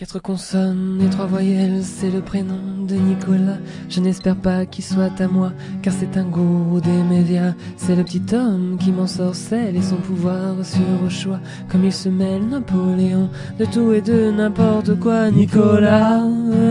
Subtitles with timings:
[0.00, 3.58] Quatre consonnes et trois voyelles, c'est le prénom de Nicolas.
[3.90, 7.52] Je n'espère pas qu'il soit à moi, car c'est un gourou des médias.
[7.76, 11.38] C'est le petit homme qui m'en sorcelle et son pouvoir sur au choix.
[11.68, 13.28] Comme il se mêle Napoléon
[13.58, 15.30] de tout et de n'importe quoi.
[15.30, 16.24] Nicolas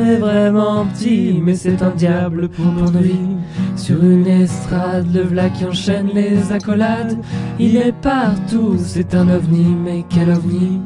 [0.08, 3.38] est vraiment petit, mais c'est un diable pour nos vies.
[3.76, 7.16] Sur une estrade, le v'là qui enchaîne les accolades.
[7.60, 10.82] Il est partout, c'est un ovni, mais quel ovni?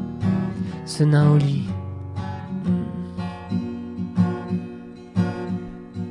[0.84, 1.73] Ce nain au lit.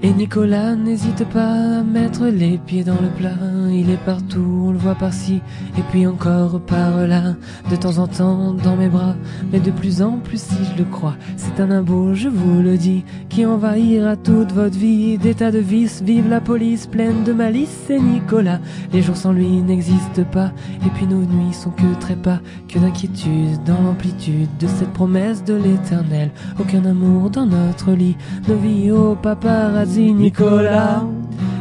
[0.06, 3.38] Et Nicolas n'hésite pas à mettre les pieds dans le plat.
[3.72, 5.40] Il est partout, on le voit par-ci,
[5.78, 7.36] et puis encore par-là.
[7.72, 9.16] De temps en temps dans mes bras,
[9.50, 11.16] mais de plus en plus si je le crois.
[11.38, 15.18] C'est un imbeau, je vous le dis, qui envahira toute votre vie.
[15.18, 17.74] D'état de vice, vive la police pleine de malice.
[17.88, 18.60] C'est Nicolas,
[18.92, 20.52] les jours sans lui n'existent pas.
[20.86, 25.54] Et puis nos nuits sont que trépas, que d'inquiétude dans l'amplitude de cette promesse de
[25.54, 26.30] l'éternel.
[26.60, 28.18] Aucun amour dans notre lit,
[28.50, 29.93] nos vies au paparazzi.
[30.02, 31.04] Nicolas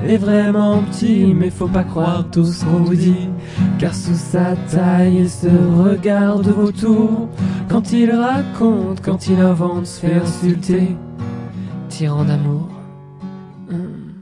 [0.07, 3.29] est vraiment petit, mais faut pas croire tout ce qu'on vous dit.
[3.79, 7.29] Car sous sa taille, il se regarde autour.
[7.69, 10.97] Quand il raconte, quand il invente, se fait insulter.
[11.89, 12.69] Tyran d'amour.
[13.71, 14.15] Hum.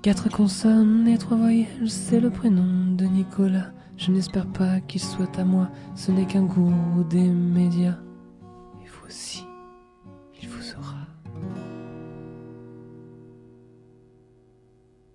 [0.00, 3.70] Quatre consonnes et trois voyelles, c'est le prénom de Nicolas.
[3.98, 6.72] Je n'espère pas qu'il soit à moi, ce n'est qu'un goût
[7.08, 7.98] des médias.
[8.82, 9.44] Et vous aussi,
[10.62, 11.21] 你就。